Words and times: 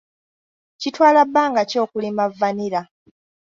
Kitwala 0.81 1.21
bbanga 1.27 1.61
ki 1.69 1.77
okulima 1.83 2.25
vanilla? 2.39 2.81